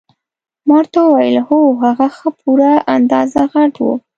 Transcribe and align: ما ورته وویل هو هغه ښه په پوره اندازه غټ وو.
ما 0.67 0.75
ورته 0.79 0.97
وویل 1.03 1.37
هو 1.47 1.57
هغه 1.83 2.07
ښه 2.15 2.27
په 2.35 2.39
پوره 2.41 2.71
اندازه 2.95 3.41
غټ 3.53 3.73
وو. 3.83 3.93